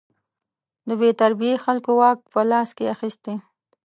د 0.87 0.89
بې 0.99 1.09
تربیې 1.21 1.53
خلکو 1.65 1.91
واک 1.99 2.17
په 2.33 2.41
لاس 2.51 2.69
کې 2.77 2.91
اخیستی. 2.95 3.35